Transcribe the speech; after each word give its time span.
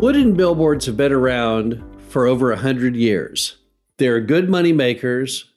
Wooden 0.00 0.32
billboards 0.32 0.86
have 0.86 0.96
been 0.96 1.12
around 1.12 1.84
for 2.08 2.26
over 2.26 2.48
100 2.48 2.96
years. 2.96 3.58
They're 3.98 4.18
good 4.18 4.48
money 4.48 4.72
makers. 4.72 5.52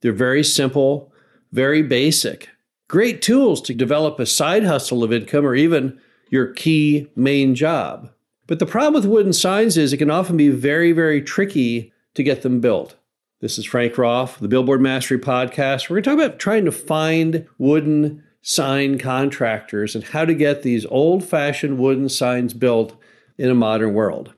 They're 0.00 0.10
very 0.10 0.42
simple, 0.42 1.12
very 1.52 1.80
basic. 1.80 2.48
Great 2.88 3.22
tools 3.22 3.62
to 3.62 3.72
develop 3.72 4.18
a 4.18 4.26
side 4.26 4.64
hustle 4.64 5.04
of 5.04 5.12
income 5.12 5.46
or 5.46 5.54
even 5.54 6.00
your 6.28 6.48
key 6.48 7.06
main 7.14 7.54
job. 7.54 8.10
But 8.48 8.58
the 8.58 8.66
problem 8.66 8.94
with 8.94 9.08
wooden 9.08 9.32
signs 9.32 9.76
is 9.76 9.92
it 9.92 9.98
can 9.98 10.10
often 10.10 10.36
be 10.36 10.48
very, 10.48 10.90
very 10.90 11.22
tricky 11.22 11.92
to 12.14 12.24
get 12.24 12.42
them 12.42 12.60
built. 12.60 12.96
This 13.38 13.58
is 13.58 13.64
Frank 13.64 13.96
Rolfe, 13.96 14.40
the 14.40 14.48
Billboard 14.48 14.80
Mastery 14.80 15.20
Podcast. 15.20 15.88
We're 15.88 16.00
going 16.00 16.02
to 16.02 16.10
talk 16.10 16.18
about 16.18 16.40
trying 16.40 16.64
to 16.64 16.72
find 16.72 17.46
wooden 17.58 18.24
sign 18.42 18.98
contractors 18.98 19.94
and 19.94 20.02
how 20.02 20.24
to 20.24 20.34
get 20.34 20.64
these 20.64 20.84
old 20.86 21.22
fashioned 21.22 21.78
wooden 21.78 22.08
signs 22.08 22.54
built 22.54 22.96
in 23.38 23.50
a 23.50 23.54
modern 23.54 23.94
world. 23.94 24.34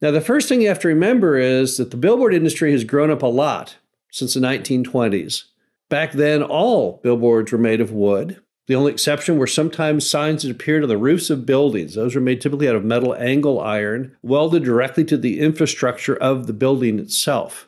Now, 0.00 0.10
the 0.10 0.20
first 0.20 0.48
thing 0.48 0.60
you 0.60 0.68
have 0.68 0.78
to 0.80 0.88
remember 0.88 1.36
is 1.36 1.76
that 1.76 1.90
the 1.90 1.96
billboard 1.96 2.32
industry 2.32 2.70
has 2.72 2.84
grown 2.84 3.10
up 3.10 3.22
a 3.22 3.26
lot 3.26 3.76
since 4.12 4.34
the 4.34 4.40
1920s. 4.40 5.44
Back 5.88 6.12
then, 6.12 6.42
all 6.42 7.00
billboards 7.02 7.50
were 7.50 7.58
made 7.58 7.80
of 7.80 7.92
wood. 7.92 8.40
The 8.68 8.74
only 8.74 8.92
exception 8.92 9.38
were 9.38 9.46
sometimes 9.46 10.08
signs 10.08 10.42
that 10.42 10.50
appeared 10.50 10.82
on 10.82 10.90
the 10.90 10.98
roofs 10.98 11.30
of 11.30 11.46
buildings. 11.46 11.94
Those 11.94 12.14
were 12.14 12.20
made 12.20 12.40
typically 12.40 12.68
out 12.68 12.76
of 12.76 12.84
metal 12.84 13.14
angle 13.14 13.58
iron, 13.60 14.14
welded 14.22 14.62
directly 14.62 15.04
to 15.06 15.16
the 15.16 15.40
infrastructure 15.40 16.16
of 16.16 16.46
the 16.46 16.52
building 16.52 16.98
itself. 16.98 17.66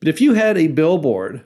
But 0.00 0.08
if 0.08 0.20
you 0.20 0.34
had 0.34 0.58
a 0.58 0.66
billboard 0.66 1.44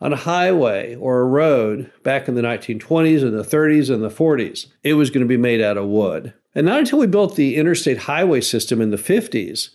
on 0.00 0.14
a 0.14 0.16
highway 0.16 0.94
or 0.94 1.20
a 1.20 1.26
road 1.26 1.92
back 2.02 2.26
in 2.26 2.34
the 2.34 2.42
1920s 2.42 3.22
and 3.22 3.38
the 3.38 3.42
30s 3.42 3.92
and 3.92 4.02
the 4.02 4.08
40s, 4.08 4.68
it 4.82 4.94
was 4.94 5.10
going 5.10 5.24
to 5.24 5.28
be 5.28 5.36
made 5.36 5.60
out 5.60 5.76
of 5.76 5.86
wood. 5.86 6.32
And 6.54 6.66
not 6.66 6.80
until 6.80 7.00
we 7.00 7.06
built 7.06 7.36
the 7.36 7.56
interstate 7.56 7.98
highway 7.98 8.40
system 8.40 8.80
in 8.80 8.90
the 8.90 8.96
50s 8.96 9.70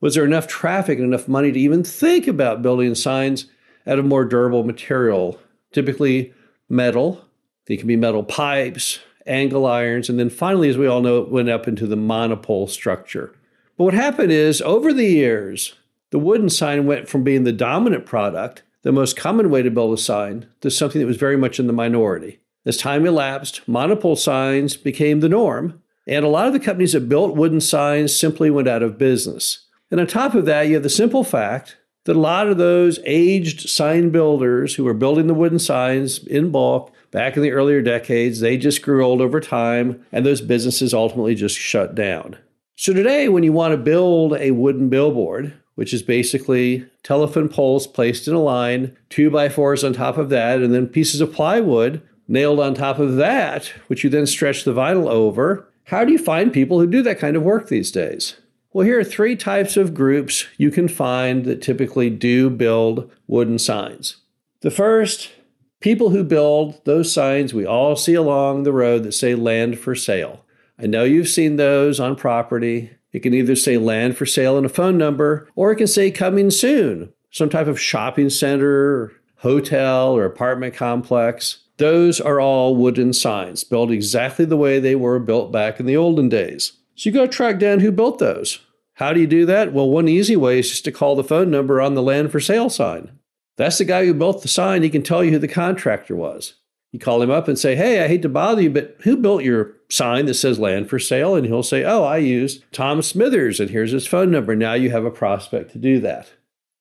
was 0.00 0.14
there 0.14 0.24
enough 0.24 0.46
traffic 0.46 0.98
and 0.98 1.06
enough 1.06 1.28
money 1.28 1.52
to 1.52 1.60
even 1.60 1.84
think 1.84 2.26
about 2.26 2.62
building 2.62 2.94
signs 2.94 3.46
out 3.86 3.98
of 3.98 4.04
more 4.04 4.24
durable 4.24 4.64
material, 4.64 5.38
typically 5.72 6.34
metal. 6.68 7.24
They 7.66 7.76
can 7.76 7.86
be 7.86 7.96
metal 7.96 8.24
pipes, 8.24 8.98
angle 9.26 9.66
irons, 9.66 10.08
and 10.08 10.18
then 10.18 10.30
finally, 10.30 10.68
as 10.68 10.76
we 10.76 10.86
all 10.86 11.00
know, 11.00 11.18
it 11.22 11.30
went 11.30 11.48
up 11.48 11.66
into 11.66 11.86
the 11.86 11.96
monopole 11.96 12.66
structure. 12.66 13.34
But 13.76 13.84
what 13.84 13.94
happened 13.94 14.32
is, 14.32 14.62
over 14.62 14.92
the 14.92 15.06
years, 15.06 15.74
the 16.10 16.18
wooden 16.18 16.48
sign 16.48 16.86
went 16.86 17.08
from 17.08 17.24
being 17.24 17.44
the 17.44 17.52
dominant 17.52 18.06
product, 18.06 18.62
the 18.82 18.92
most 18.92 19.16
common 19.16 19.50
way 19.50 19.62
to 19.62 19.70
build 19.70 19.92
a 19.98 20.00
sign, 20.00 20.46
to 20.60 20.70
something 20.70 21.00
that 21.00 21.06
was 21.06 21.16
very 21.16 21.36
much 21.36 21.58
in 21.58 21.66
the 21.66 21.72
minority. 21.72 22.40
As 22.64 22.76
time 22.76 23.06
elapsed, 23.06 23.66
monopole 23.68 24.16
signs 24.16 24.76
became 24.76 25.20
the 25.20 25.28
norm, 25.28 25.82
and 26.06 26.24
a 26.24 26.28
lot 26.28 26.46
of 26.46 26.52
the 26.52 26.60
companies 26.60 26.92
that 26.92 27.08
built 27.08 27.36
wooden 27.36 27.60
signs 27.60 28.18
simply 28.18 28.50
went 28.50 28.68
out 28.68 28.82
of 28.82 28.98
business. 28.98 29.66
And 29.90 30.00
on 30.00 30.06
top 30.06 30.34
of 30.34 30.44
that, 30.46 30.62
you 30.62 30.74
have 30.74 30.82
the 30.82 30.90
simple 30.90 31.24
fact 31.24 31.76
that 32.04 32.16
a 32.16 32.20
lot 32.20 32.46
of 32.46 32.56
those 32.56 33.00
aged 33.04 33.68
sign 33.68 34.10
builders 34.10 34.74
who 34.74 34.84
were 34.84 34.94
building 34.94 35.26
the 35.26 35.34
wooden 35.34 35.58
signs 35.58 36.24
in 36.26 36.50
bulk 36.50 36.92
back 37.10 37.36
in 37.36 37.42
the 37.42 37.52
earlier 37.52 37.82
decades, 37.82 38.40
they 38.40 38.56
just 38.56 38.82
grew 38.82 39.04
old 39.04 39.20
over 39.20 39.40
time, 39.40 40.04
and 40.12 40.24
those 40.24 40.40
businesses 40.40 40.94
ultimately 40.94 41.34
just 41.34 41.56
shut 41.56 41.94
down. 41.94 42.36
So 42.76 42.92
today, 42.92 43.28
when 43.28 43.42
you 43.42 43.52
want 43.52 43.72
to 43.72 43.78
build 43.78 44.34
a 44.34 44.50
wooden 44.52 44.88
billboard, 44.88 45.54
which 45.76 45.92
is 45.92 46.02
basically 46.02 46.86
telephone 47.02 47.48
poles 47.48 47.86
placed 47.86 48.28
in 48.28 48.34
a 48.34 48.42
line, 48.42 48.96
two 49.08 49.30
by 49.30 49.48
fours 49.48 49.82
on 49.82 49.92
top 49.92 50.18
of 50.18 50.28
that, 50.28 50.60
and 50.60 50.74
then 50.74 50.86
pieces 50.86 51.20
of 51.20 51.32
plywood 51.32 52.02
nailed 52.28 52.60
on 52.60 52.74
top 52.74 52.98
of 52.98 53.16
that, 53.16 53.66
which 53.86 54.04
you 54.04 54.10
then 54.10 54.26
stretch 54.26 54.64
the 54.64 54.74
vinyl 54.74 55.08
over, 55.08 55.68
how 55.86 56.04
do 56.04 56.10
you 56.10 56.18
find 56.18 56.52
people 56.52 56.80
who 56.80 56.86
do 56.86 57.00
that 57.02 57.20
kind 57.20 57.36
of 57.36 57.44
work 57.44 57.68
these 57.68 57.92
days? 57.92 58.34
Well, 58.72 58.84
here 58.84 58.98
are 58.98 59.04
three 59.04 59.36
types 59.36 59.76
of 59.76 59.94
groups 59.94 60.46
you 60.58 60.72
can 60.72 60.88
find 60.88 61.44
that 61.44 61.62
typically 61.62 62.10
do 62.10 62.50
build 62.50 63.08
wooden 63.28 63.58
signs. 63.58 64.16
The 64.62 64.72
first, 64.72 65.30
people 65.78 66.10
who 66.10 66.24
build 66.24 66.84
those 66.84 67.12
signs 67.12 67.54
we 67.54 67.64
all 67.64 67.94
see 67.94 68.14
along 68.14 68.64
the 68.64 68.72
road 68.72 69.04
that 69.04 69.12
say 69.12 69.36
land 69.36 69.78
for 69.78 69.94
sale. 69.94 70.44
I 70.76 70.86
know 70.86 71.04
you've 71.04 71.28
seen 71.28 71.54
those 71.54 72.00
on 72.00 72.16
property. 72.16 72.90
It 73.12 73.20
can 73.20 73.32
either 73.32 73.54
say 73.54 73.78
land 73.78 74.16
for 74.16 74.26
sale 74.26 74.56
and 74.56 74.66
a 74.66 74.68
phone 74.68 74.98
number, 74.98 75.48
or 75.54 75.70
it 75.70 75.76
can 75.76 75.86
say 75.86 76.10
coming 76.10 76.50
soon, 76.50 77.12
some 77.30 77.48
type 77.48 77.68
of 77.68 77.80
shopping 77.80 78.28
center, 78.28 79.12
hotel, 79.36 80.16
or 80.16 80.24
apartment 80.24 80.74
complex. 80.74 81.58
Those 81.78 82.20
are 82.20 82.40
all 82.40 82.74
wooden 82.74 83.12
signs, 83.12 83.64
built 83.64 83.90
exactly 83.90 84.44
the 84.44 84.56
way 84.56 84.78
they 84.78 84.94
were 84.94 85.18
built 85.18 85.52
back 85.52 85.78
in 85.78 85.86
the 85.86 85.96
olden 85.96 86.28
days. 86.28 86.72
So 86.94 87.08
you 87.10 87.14
got 87.14 87.22
to 87.22 87.28
track 87.28 87.58
down 87.58 87.80
who 87.80 87.92
built 87.92 88.18
those. 88.18 88.60
How 88.94 89.12
do 89.12 89.20
you 89.20 89.26
do 89.26 89.44
that? 89.44 89.74
Well, 89.74 89.90
one 89.90 90.08
easy 90.08 90.36
way 90.36 90.60
is 90.60 90.70
just 90.70 90.84
to 90.86 90.92
call 90.92 91.16
the 91.16 91.24
phone 91.24 91.50
number 91.50 91.80
on 91.82 91.94
the 91.94 92.02
land 92.02 92.32
for 92.32 92.40
sale 92.40 92.70
sign. 92.70 93.18
That's 93.56 93.76
the 93.78 93.84
guy 93.84 94.06
who 94.06 94.14
built 94.14 94.40
the 94.40 94.48
sign. 94.48 94.82
He 94.82 94.88
can 94.88 95.02
tell 95.02 95.22
you 95.22 95.32
who 95.32 95.38
the 95.38 95.48
contractor 95.48 96.16
was. 96.16 96.54
You 96.92 96.98
call 96.98 97.20
him 97.20 97.30
up 97.30 97.46
and 97.46 97.58
say, 97.58 97.76
Hey, 97.76 98.02
I 98.02 98.08
hate 98.08 98.22
to 98.22 98.28
bother 98.30 98.62
you, 98.62 98.70
but 98.70 98.96
who 99.02 99.18
built 99.18 99.42
your 99.42 99.74
sign 99.90 100.24
that 100.26 100.34
says 100.34 100.58
land 100.58 100.88
for 100.88 100.98
sale? 100.98 101.34
And 101.34 101.46
he'll 101.46 101.62
say, 101.62 101.84
Oh, 101.84 102.04
I 102.04 102.16
used 102.16 102.64
Tom 102.72 103.02
Smithers, 103.02 103.60
and 103.60 103.68
here's 103.68 103.92
his 103.92 104.06
phone 104.06 104.30
number. 104.30 104.56
Now 104.56 104.72
you 104.72 104.90
have 104.90 105.04
a 105.04 105.10
prospect 105.10 105.72
to 105.72 105.78
do 105.78 106.00
that. 106.00 106.30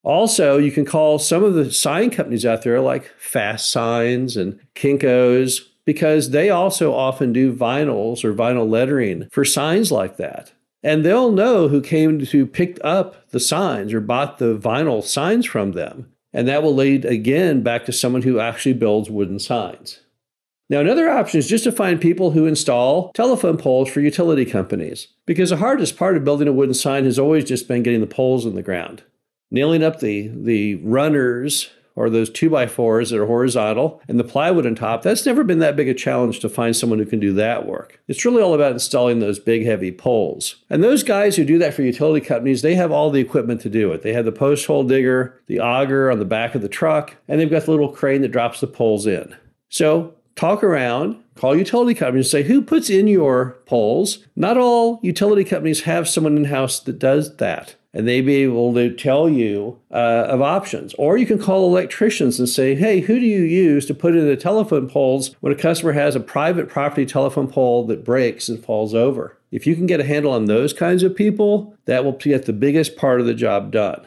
Also, 0.06 0.60
you 0.60 0.72
can 0.72 0.86
call 0.86 1.18
some 1.18 1.44
of 1.44 1.56
the 1.56 1.72
sign 1.72 2.12
companies 2.12 2.46
out 2.46 2.62
there 2.62 2.80
like 2.80 3.12
Fast 3.18 3.72
Signs 3.72 4.38
and 4.38 4.60
Kinko's 4.76 5.72
because 5.84 6.30
they 6.30 6.52
also 6.52 6.94
often 6.94 7.34
do 7.34 7.52
vinyls 7.52 8.24
or 8.24 8.32
vinyl 8.32 8.70
lettering 8.70 9.28
for 9.32 9.44
signs 9.44 9.92
like 9.92 10.18
that. 10.18 10.54
And 10.84 11.04
they'll 11.04 11.32
know 11.32 11.68
who 11.68 11.82
came 11.82 12.24
to 12.24 12.46
pick 12.46 12.78
up 12.84 13.30
the 13.32 13.40
signs 13.40 13.94
or 13.94 14.00
bought 14.00 14.38
the 14.38 14.56
vinyl 14.56 15.04
signs 15.04 15.48
from 15.48 15.72
them. 15.72 16.12
And 16.32 16.48
that 16.48 16.62
will 16.62 16.76
lead 16.76 17.06
again 17.06 17.64
back 17.64 17.86
to 17.86 17.92
someone 17.92 18.22
who 18.22 18.40
actually 18.40 18.74
builds 18.74 19.10
wooden 19.10 19.40
signs. 19.40 20.02
Now, 20.70 20.82
another 20.82 21.10
option 21.10 21.40
is 21.40 21.48
just 21.48 21.64
to 21.64 21.72
find 21.72 22.00
people 22.00 22.32
who 22.32 22.46
install 22.46 23.12
telephone 23.14 23.58
poles 23.58 23.90
for 23.90 24.02
utility 24.02 24.46
companies, 24.46 25.08
because 25.26 25.52
the 25.52 25.58
hardest 25.58 25.98
part 25.98 26.18
of 26.18 26.24
building 26.24 26.48
a 26.48 26.54
wooden 26.54 26.74
sign 26.76 27.06
has 27.06 27.18
always 27.18 27.46
just 27.46 27.68
been 27.68 27.82
getting 27.82 28.02
the 28.02 28.08
poles 28.08 28.46
in 28.46 28.54
the 28.56 28.64
ground 28.64 29.04
nailing 29.56 29.84
up 29.84 30.02
the, 30.02 30.28
the 30.28 30.76
runners 30.76 31.72
or 31.96 32.10
those 32.10 32.30
two 32.30 32.50
by 32.50 32.68
fours 32.68 33.10
that 33.10 33.22
are 33.22 33.26
horizontal 33.26 34.02
and 34.08 34.20
the 34.20 34.24
plywood 34.24 34.66
on 34.66 34.76
top, 34.76 35.02
that's 35.02 35.26
never 35.26 35.46
been 35.46 35.60
that 35.60 35.78
big 35.78 35.88
a 35.88 35.94
challenge 35.94 36.42
to 36.42 36.50
find 36.50 36.76
someone 36.76 37.00
who 37.00 37.06
can 37.06 37.22
do 37.22 37.32
that 37.34 37.66
work. 37.66 38.02
It's 38.10 38.26
really 38.26 38.44
all 38.44 38.54
about 38.54 38.74
installing 38.74 39.20
those 39.20 39.40
big, 39.40 39.66
heavy 39.66 39.94
poles. 39.94 40.58
And 40.70 40.84
those 40.84 41.04
guys 41.04 41.38
who 41.38 41.46
do 41.46 41.58
that 41.60 41.74
for 41.74 41.84
utility 41.84 42.24
companies, 42.26 42.62
they 42.62 42.76
have 42.76 42.92
all 42.92 43.10
the 43.10 43.22
equipment 43.22 43.62
to 43.62 43.70
do 43.70 43.94
it. 43.94 44.02
They 44.02 44.12
have 44.12 44.26
the 44.26 44.34
post 44.34 44.66
hole 44.66 44.84
digger, 44.84 45.42
the 45.48 45.62
auger 45.62 46.12
on 46.12 46.20
the 46.20 46.26
back 46.26 46.54
of 46.54 46.62
the 46.62 46.70
truck, 46.70 47.16
and 47.30 47.40
they've 47.40 47.50
got 47.50 47.64
the 47.64 47.72
little 47.72 47.90
crane 47.90 48.22
that 48.22 48.34
drops 48.34 48.60
the 48.60 48.68
poles 48.68 49.08
in. 49.08 49.34
So 49.70 50.14
talk 50.36 50.66
around, 50.66 51.24
call 51.36 51.56
utility 51.56 51.98
companies, 51.98 52.30
say, 52.30 52.44
who 52.44 52.62
puts 52.62 52.90
in 52.90 53.08
your 53.08 53.58
poles? 53.66 54.20
Not 54.36 54.58
all 54.58 55.00
utility 55.02 55.46
companies 55.46 55.84
have 55.84 56.10
someone 56.10 56.36
in 56.36 56.46
house 56.46 56.82
that 56.82 57.00
does 57.00 57.38
that 57.38 57.76
and 57.96 58.06
they'd 58.06 58.22
be 58.22 58.44
able 58.44 58.74
to 58.74 58.94
tell 58.94 59.30
you 59.30 59.80
uh, 59.90 60.28
of 60.28 60.42
options. 60.42 60.94
Or 60.96 61.18
you 61.18 61.26
can 61.26 61.40
call 61.40 61.66
electricians 61.66 62.38
and 62.38 62.50
say, 62.50 62.76
hey, 62.76 63.00
who 63.00 63.18
do 63.18 63.26
you 63.26 63.42
use 63.42 63.86
to 63.86 63.94
put 63.94 64.18
in 64.18 64.28
the 64.28 64.36
telephone 64.36 64.90
poles 64.90 65.34
when 65.40 65.54
a 65.54 65.56
customer 65.56 65.94
has 65.94 66.14
a 66.14 66.20
private 66.20 66.68
property 66.68 67.06
telephone 67.06 67.48
pole 67.48 67.88
that 67.88 68.04
breaks 68.04 68.50
and 68.50 68.64
falls 68.64 68.94
over? 68.94 69.38
If 69.50 69.66
you 69.66 69.76
can 69.76 69.86
get 69.86 70.02
a 70.02 70.06
handle 70.06 70.34
on 70.34 70.46
those 70.46 70.74
kinds 70.74 71.04
of 71.04 71.16
people, 71.16 71.74
that 71.86 72.04
will 72.04 72.12
get 72.12 72.46
the 72.46 72.54
biggest 72.54 72.98
part 72.98 73.22
of 73.22 73.28
the 73.28 73.34
job 73.34 73.72
done. 73.72 74.06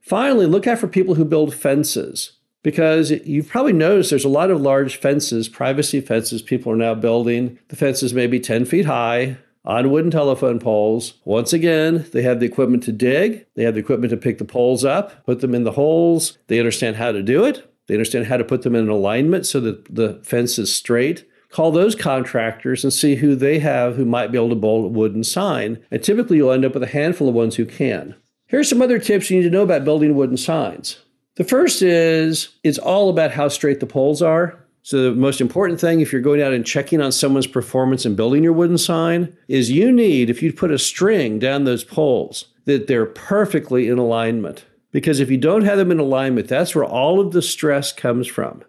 Finally, 0.00 0.46
look 0.46 0.68
out 0.68 0.78
for 0.78 0.86
people 0.86 1.16
who 1.16 1.24
build 1.24 1.52
fences 1.52 2.32
because 2.62 3.10
you've 3.10 3.48
probably 3.48 3.72
noticed 3.72 4.10
there's 4.10 4.24
a 4.24 4.28
lot 4.28 4.50
of 4.50 4.60
large 4.60 4.96
fences, 4.96 5.48
privacy 5.48 6.00
fences 6.00 6.42
people 6.42 6.70
are 6.70 6.76
now 6.76 6.94
building. 6.94 7.58
The 7.68 7.76
fences 7.76 8.14
may 8.14 8.28
be 8.28 8.38
10 8.38 8.66
feet 8.66 8.86
high, 8.86 9.38
on 9.64 9.90
wooden 9.90 10.10
telephone 10.10 10.58
poles. 10.58 11.14
Once 11.24 11.52
again, 11.52 12.06
they 12.12 12.22
have 12.22 12.40
the 12.40 12.46
equipment 12.46 12.82
to 12.84 12.92
dig, 12.92 13.46
they 13.54 13.64
have 13.64 13.74
the 13.74 13.80
equipment 13.80 14.10
to 14.10 14.16
pick 14.16 14.38
the 14.38 14.44
poles 14.44 14.84
up, 14.84 15.24
put 15.24 15.40
them 15.40 15.54
in 15.54 15.64
the 15.64 15.72
holes. 15.72 16.38
They 16.48 16.58
understand 16.58 16.96
how 16.96 17.12
to 17.12 17.22
do 17.22 17.44
it, 17.44 17.70
they 17.86 17.94
understand 17.94 18.26
how 18.26 18.36
to 18.36 18.44
put 18.44 18.62
them 18.62 18.74
in 18.74 18.88
alignment 18.88 19.46
so 19.46 19.60
that 19.60 19.94
the 19.94 20.20
fence 20.22 20.58
is 20.58 20.74
straight. 20.74 21.28
Call 21.50 21.70
those 21.70 21.94
contractors 21.94 22.82
and 22.82 22.92
see 22.92 23.14
who 23.14 23.36
they 23.36 23.60
have 23.60 23.94
who 23.94 24.04
might 24.04 24.32
be 24.32 24.38
able 24.38 24.48
to 24.48 24.56
build 24.56 24.86
a 24.86 24.88
wooden 24.88 25.22
sign. 25.22 25.78
And 25.90 26.02
typically 26.02 26.38
you'll 26.38 26.50
end 26.50 26.64
up 26.64 26.74
with 26.74 26.82
a 26.82 26.88
handful 26.88 27.28
of 27.28 27.34
ones 27.34 27.54
who 27.54 27.64
can. 27.64 28.16
Here's 28.46 28.68
some 28.68 28.82
other 28.82 28.98
tips 28.98 29.30
you 29.30 29.36
need 29.36 29.44
to 29.44 29.50
know 29.50 29.62
about 29.62 29.84
building 29.84 30.16
wooden 30.16 30.36
signs. 30.36 30.98
The 31.36 31.44
first 31.44 31.80
is 31.80 32.50
it's 32.64 32.78
all 32.78 33.08
about 33.08 33.30
how 33.30 33.48
straight 33.48 33.80
the 33.80 33.86
poles 33.86 34.20
are. 34.20 34.63
So, 34.86 35.02
the 35.02 35.14
most 35.14 35.40
important 35.40 35.80
thing, 35.80 36.00
if 36.00 36.12
you're 36.12 36.20
going 36.20 36.42
out 36.42 36.52
and 36.52 36.64
checking 36.64 37.00
on 37.00 37.10
someone's 37.10 37.46
performance 37.46 38.04
and 38.04 38.18
building 38.18 38.44
your 38.44 38.52
wooden 38.52 38.76
sign, 38.76 39.34
is 39.48 39.70
you 39.70 39.90
need, 39.90 40.28
if 40.28 40.42
you 40.42 40.52
put 40.52 40.70
a 40.70 40.78
string 40.78 41.38
down 41.38 41.64
those 41.64 41.82
poles, 41.82 42.48
that 42.66 42.86
they're 42.86 43.06
perfectly 43.06 43.88
in 43.88 43.96
alignment. 43.96 44.66
Because 44.92 45.20
if 45.20 45.30
you 45.30 45.38
don't 45.38 45.64
have 45.64 45.78
them 45.78 45.90
in 45.90 45.98
alignment, 45.98 46.48
that's 46.48 46.74
where 46.74 46.84
all 46.84 47.18
of 47.18 47.32
the 47.32 47.40
stress 47.40 47.94
comes 47.94 48.26
from. 48.26 48.62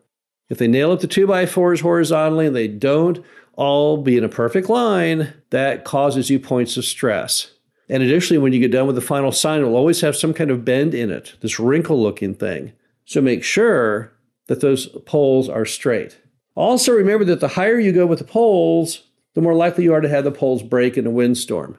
If 0.47 0.57
they 0.57 0.69
nail 0.69 0.93
up 0.93 1.01
the 1.01 1.07
two 1.07 1.27
by 1.27 1.45
fours 1.45 1.81
horizontally 1.81 2.47
and 2.47 2.55
they 2.55 2.69
don't 2.69 3.21
all 3.57 3.97
be 3.97 4.15
in 4.15 4.23
a 4.23 4.29
perfect 4.29 4.69
line, 4.69 5.33
that 5.49 5.83
causes 5.83 6.29
you 6.29 6.39
points 6.39 6.77
of 6.77 6.85
stress. 6.85 7.51
And 7.89 8.01
additionally, 8.01 8.37
when 8.37 8.53
you 8.53 8.61
get 8.61 8.71
done 8.71 8.87
with 8.87 8.95
the 8.95 9.01
final 9.01 9.33
sign, 9.33 9.59
it 9.59 9.65
will 9.65 9.75
always 9.75 9.99
have 9.99 10.15
some 10.15 10.33
kind 10.33 10.49
of 10.49 10.63
bend 10.63 10.93
in 10.93 11.11
it, 11.11 11.35
this 11.41 11.59
wrinkle 11.59 12.01
looking 12.01 12.35
thing. 12.35 12.71
So 13.03 13.19
make 13.19 13.43
sure 13.43 14.14
that 14.47 14.61
those 14.61 14.87
poles 15.05 15.49
are 15.49 15.65
straight. 15.65 16.19
Also, 16.55 16.93
remember 16.93 17.25
that 17.25 17.39
the 17.39 17.49
higher 17.49 17.79
you 17.79 17.91
go 17.91 18.05
with 18.05 18.19
the 18.19 18.25
poles, 18.25 19.03
the 19.33 19.41
more 19.41 19.55
likely 19.55 19.83
you 19.83 19.93
are 19.93 20.01
to 20.01 20.09
have 20.09 20.23
the 20.23 20.31
poles 20.31 20.63
break 20.63 20.97
in 20.97 21.05
a 21.05 21.11
windstorm. 21.11 21.77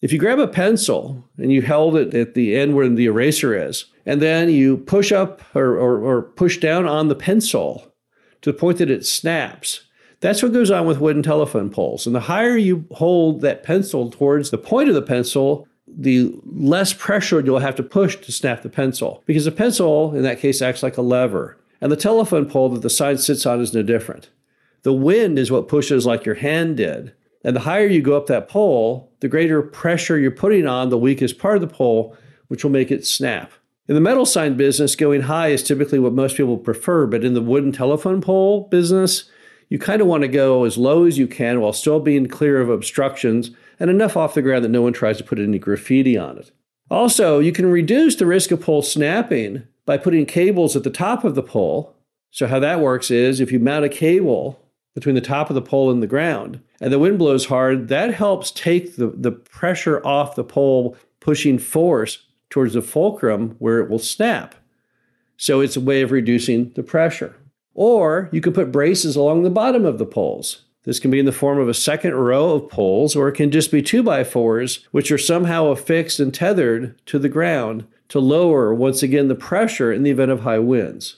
If 0.00 0.12
you 0.12 0.18
grab 0.18 0.38
a 0.38 0.48
pencil 0.48 1.24
and 1.38 1.50
you 1.52 1.62
held 1.62 1.96
it 1.96 2.14
at 2.14 2.34
the 2.34 2.56
end 2.56 2.74
where 2.74 2.88
the 2.88 3.06
eraser 3.06 3.54
is, 3.54 3.86
and 4.04 4.20
then 4.20 4.50
you 4.50 4.78
push 4.78 5.12
up 5.12 5.42
or, 5.54 5.78
or, 5.78 5.98
or 5.98 6.22
push 6.22 6.58
down 6.58 6.86
on 6.86 7.08
the 7.08 7.14
pencil 7.14 7.90
to 8.42 8.52
the 8.52 8.58
point 8.58 8.78
that 8.78 8.90
it 8.90 9.06
snaps, 9.06 9.80
that's 10.20 10.42
what 10.42 10.52
goes 10.52 10.70
on 10.70 10.86
with 10.86 11.00
wooden 11.00 11.22
telephone 11.22 11.70
poles. 11.70 12.06
And 12.06 12.14
the 12.14 12.20
higher 12.20 12.56
you 12.56 12.86
hold 12.92 13.40
that 13.42 13.62
pencil 13.62 14.10
towards 14.10 14.50
the 14.50 14.58
point 14.58 14.88
of 14.88 14.94
the 14.94 15.02
pencil, 15.02 15.68
the 15.86 16.34
less 16.44 16.92
pressure 16.92 17.40
you'll 17.40 17.58
have 17.58 17.76
to 17.76 17.82
push 17.82 18.16
to 18.16 18.32
snap 18.32 18.62
the 18.62 18.70
pencil. 18.70 19.22
Because 19.26 19.44
the 19.44 19.52
pencil, 19.52 20.14
in 20.14 20.22
that 20.22 20.40
case, 20.40 20.62
acts 20.62 20.82
like 20.82 20.96
a 20.96 21.02
lever. 21.02 21.58
And 21.80 21.90
the 21.92 21.96
telephone 21.96 22.46
pole 22.46 22.68
that 22.70 22.82
the 22.82 22.90
sign 22.90 23.18
sits 23.18 23.44
on 23.46 23.60
is 23.60 23.74
no 23.74 23.82
different. 23.82 24.30
The 24.82 24.92
wind 24.92 25.38
is 25.38 25.50
what 25.50 25.68
pushes 25.68 26.06
like 26.06 26.24
your 26.24 26.36
hand 26.36 26.76
did. 26.76 27.12
And 27.42 27.54
the 27.54 27.60
higher 27.60 27.86
you 27.86 28.00
go 28.00 28.16
up 28.16 28.26
that 28.26 28.48
pole, 28.48 29.12
the 29.20 29.28
greater 29.28 29.62
pressure 29.62 30.18
you're 30.18 30.30
putting 30.30 30.66
on 30.66 30.88
the 30.88 30.98
weakest 30.98 31.38
part 31.38 31.56
of 31.56 31.60
the 31.60 31.74
pole, 31.74 32.16
which 32.48 32.64
will 32.64 32.70
make 32.70 32.90
it 32.90 33.06
snap. 33.06 33.52
In 33.86 33.94
the 33.94 34.00
metal 34.00 34.24
sign 34.24 34.56
business, 34.56 34.96
going 34.96 35.22
high 35.22 35.48
is 35.48 35.62
typically 35.62 35.98
what 35.98 36.14
most 36.14 36.36
people 36.36 36.56
prefer, 36.56 37.06
but 37.06 37.22
in 37.22 37.34
the 37.34 37.42
wooden 37.42 37.70
telephone 37.70 38.22
pole 38.22 38.66
business, 38.68 39.30
you 39.68 39.78
kind 39.78 40.00
of 40.00 40.06
want 40.06 40.22
to 40.22 40.28
go 40.28 40.64
as 40.64 40.78
low 40.78 41.04
as 41.04 41.18
you 41.18 41.26
can 41.26 41.60
while 41.60 41.72
still 41.72 42.00
being 42.00 42.26
clear 42.26 42.60
of 42.60 42.70
obstructions 42.70 43.50
and 43.78 43.90
enough 43.90 44.16
off 44.16 44.34
the 44.34 44.42
ground 44.42 44.64
that 44.64 44.70
no 44.70 44.80
one 44.80 44.92
tries 44.94 45.18
to 45.18 45.24
put 45.24 45.38
any 45.38 45.58
graffiti 45.58 46.16
on 46.16 46.38
it. 46.38 46.50
Also, 46.90 47.40
you 47.40 47.52
can 47.52 47.66
reduce 47.66 48.16
the 48.16 48.26
risk 48.26 48.50
of 48.50 48.60
pole 48.60 48.82
snapping 48.82 49.66
by 49.86 49.98
putting 49.98 50.26
cables 50.26 50.76
at 50.76 50.82
the 50.82 50.90
top 50.90 51.24
of 51.24 51.34
the 51.34 51.42
pole. 51.42 51.94
So, 52.30 52.46
how 52.46 52.58
that 52.60 52.80
works 52.80 53.10
is 53.10 53.40
if 53.40 53.52
you 53.52 53.58
mount 53.58 53.84
a 53.84 53.88
cable 53.88 54.60
between 54.94 55.14
the 55.14 55.20
top 55.20 55.50
of 55.50 55.54
the 55.54 55.62
pole 55.62 55.90
and 55.90 56.02
the 56.02 56.06
ground 56.06 56.60
and 56.80 56.92
the 56.92 56.98
wind 56.98 57.18
blows 57.18 57.46
hard, 57.46 57.88
that 57.88 58.14
helps 58.14 58.50
take 58.50 58.96
the, 58.96 59.08
the 59.08 59.32
pressure 59.32 60.04
off 60.06 60.34
the 60.34 60.44
pole, 60.44 60.96
pushing 61.20 61.58
force 61.58 62.26
towards 62.50 62.74
the 62.74 62.82
fulcrum 62.82 63.56
where 63.58 63.80
it 63.80 63.90
will 63.90 63.98
snap. 63.98 64.54
So, 65.36 65.60
it's 65.60 65.76
a 65.76 65.80
way 65.80 66.02
of 66.02 66.12
reducing 66.12 66.70
the 66.70 66.82
pressure. 66.82 67.36
Or 67.74 68.28
you 68.32 68.40
can 68.40 68.52
put 68.52 68.72
braces 68.72 69.16
along 69.16 69.42
the 69.42 69.50
bottom 69.50 69.84
of 69.84 69.98
the 69.98 70.06
poles. 70.06 70.62
This 70.84 71.00
can 71.00 71.10
be 71.10 71.18
in 71.18 71.24
the 71.24 71.32
form 71.32 71.58
of 71.58 71.68
a 71.68 71.74
second 71.74 72.14
row 72.14 72.52
of 72.52 72.68
poles, 72.68 73.16
or 73.16 73.28
it 73.28 73.32
can 73.32 73.50
just 73.50 73.72
be 73.72 73.82
two 73.82 74.02
by 74.02 74.22
fours, 74.22 74.86
which 74.90 75.10
are 75.10 75.18
somehow 75.18 75.66
affixed 75.66 76.20
and 76.20 76.32
tethered 76.32 77.00
to 77.06 77.18
the 77.18 77.28
ground 77.28 77.86
to 78.08 78.20
lower, 78.20 78.74
once 78.74 79.02
again, 79.02 79.28
the 79.28 79.34
pressure 79.34 79.92
in 79.92 80.02
the 80.02 80.10
event 80.10 80.30
of 80.30 80.40
high 80.40 80.58
winds. 80.58 81.16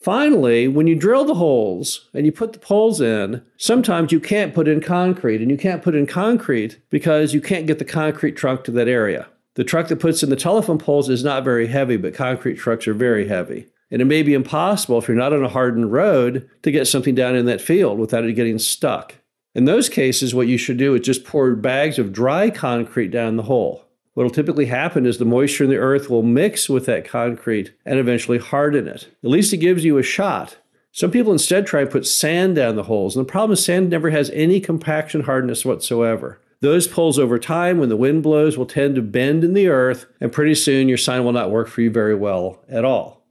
Finally, 0.00 0.66
when 0.66 0.86
you 0.86 0.94
drill 0.94 1.26
the 1.26 1.34
holes 1.34 2.08
and 2.14 2.24
you 2.24 2.32
put 2.32 2.54
the 2.54 2.58
poles 2.58 3.02
in, 3.02 3.42
sometimes 3.58 4.12
you 4.12 4.18
can't 4.18 4.54
put 4.54 4.66
in 4.66 4.80
concrete, 4.80 5.42
and 5.42 5.50
you 5.50 5.58
can't 5.58 5.82
put 5.82 5.94
in 5.94 6.06
concrete 6.06 6.78
because 6.88 7.34
you 7.34 7.40
can't 7.40 7.66
get 7.66 7.78
the 7.78 7.84
concrete 7.84 8.34
truck 8.34 8.64
to 8.64 8.70
that 8.70 8.88
area. 8.88 9.28
The 9.56 9.64
truck 9.64 9.88
that 9.88 10.00
puts 10.00 10.22
in 10.22 10.30
the 10.30 10.36
telephone 10.36 10.78
poles 10.78 11.10
is 11.10 11.22
not 11.22 11.44
very 11.44 11.66
heavy, 11.66 11.98
but 11.98 12.14
concrete 12.14 12.54
trucks 12.54 12.88
are 12.88 12.94
very 12.94 13.28
heavy. 13.28 13.66
And 13.90 14.00
it 14.00 14.06
may 14.06 14.22
be 14.22 14.32
impossible 14.32 14.98
if 14.98 15.08
you're 15.08 15.16
not 15.16 15.32
on 15.32 15.44
a 15.44 15.48
hardened 15.48 15.92
road 15.92 16.48
to 16.62 16.70
get 16.70 16.86
something 16.86 17.14
down 17.14 17.34
in 17.34 17.44
that 17.46 17.60
field 17.60 17.98
without 17.98 18.24
it 18.24 18.32
getting 18.34 18.58
stuck. 18.58 19.16
In 19.54 19.64
those 19.64 19.88
cases, 19.88 20.34
what 20.34 20.46
you 20.46 20.56
should 20.56 20.76
do 20.76 20.94
is 20.94 21.00
just 21.00 21.24
pour 21.24 21.54
bags 21.56 21.98
of 21.98 22.12
dry 22.12 22.50
concrete 22.50 23.08
down 23.08 23.36
the 23.36 23.42
hole. 23.42 23.84
What 24.14 24.24
will 24.24 24.30
typically 24.30 24.66
happen 24.66 25.06
is 25.06 25.18
the 25.18 25.24
moisture 25.24 25.64
in 25.64 25.70
the 25.70 25.76
earth 25.76 26.10
will 26.10 26.22
mix 26.22 26.68
with 26.68 26.86
that 26.86 27.04
concrete 27.04 27.72
and 27.84 27.98
eventually 27.98 28.38
harden 28.38 28.88
it. 28.88 29.08
At 29.22 29.30
least 29.30 29.52
it 29.52 29.58
gives 29.58 29.84
you 29.84 29.98
a 29.98 30.02
shot. 30.02 30.58
Some 30.92 31.12
people 31.12 31.32
instead 31.32 31.66
try 31.66 31.82
and 31.82 31.90
put 31.90 32.06
sand 32.06 32.56
down 32.56 32.74
the 32.74 32.82
holes, 32.82 33.14
and 33.14 33.24
the 33.24 33.30
problem 33.30 33.52
is 33.52 33.64
sand 33.64 33.88
never 33.88 34.10
has 34.10 34.28
any 34.30 34.58
compaction 34.58 35.22
hardness 35.22 35.64
whatsoever. 35.64 36.40
Those 36.60 36.88
poles 36.88 37.18
over 37.18 37.38
time, 37.38 37.78
when 37.78 37.88
the 37.88 37.96
wind 37.96 38.22
blows, 38.22 38.58
will 38.58 38.66
tend 38.66 38.96
to 38.96 39.02
bend 39.02 39.44
in 39.44 39.54
the 39.54 39.68
earth, 39.68 40.06
and 40.20 40.32
pretty 40.32 40.56
soon 40.56 40.88
your 40.88 40.98
sign 40.98 41.24
will 41.24 41.32
not 41.32 41.50
work 41.50 41.68
for 41.68 41.80
you 41.80 41.90
very 41.90 42.14
well 42.14 42.62
at 42.68 42.84
all. 42.84 43.24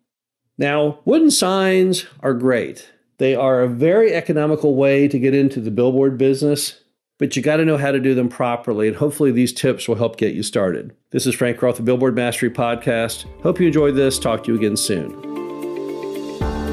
Now, 0.57 0.99
wooden 1.05 1.29
signs 1.29 2.05
are 2.21 2.33
great. 2.33 2.89
They 3.17 3.35
are 3.35 3.61
a 3.61 3.67
very 3.67 4.13
economical 4.13 4.75
way 4.75 5.07
to 5.09 5.19
get 5.19 5.35
into 5.35 5.59
the 5.59 5.71
billboard 5.71 6.17
business, 6.17 6.81
but 7.19 7.35
you 7.35 7.43
got 7.43 7.57
to 7.57 7.65
know 7.65 7.77
how 7.77 7.91
to 7.91 7.99
do 7.99 8.15
them 8.15 8.29
properly, 8.29 8.87
and 8.87 8.97
hopefully 8.97 9.31
these 9.31 9.53
tips 9.53 9.87
will 9.87 9.93
help 9.95 10.17
get 10.17 10.33
you 10.33 10.41
started. 10.41 10.95
This 11.11 11.27
is 11.27 11.35
Frank 11.35 11.61
Rolfe, 11.61 11.77
the 11.77 11.83
Billboard 11.83 12.15
Mastery 12.15 12.49
Podcast. 12.49 13.25
Hope 13.43 13.59
you 13.59 13.67
enjoyed 13.67 13.93
this. 13.95 14.17
Talk 14.17 14.43
to 14.45 14.51
you 14.51 14.57
again 14.57 14.75
soon. 14.75 15.21